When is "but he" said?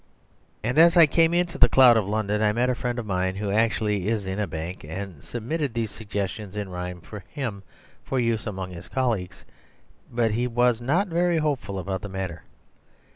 10.11-10.47